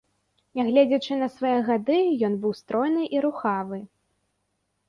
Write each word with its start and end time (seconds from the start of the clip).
Нягледзячы 0.59 1.17
на 1.19 1.27
свае 1.33 1.51
гады, 1.69 1.99
ён 2.31 2.39
быў 2.47 2.57
стройны 2.63 3.03
і 3.17 3.23
рухавы. 3.27 3.77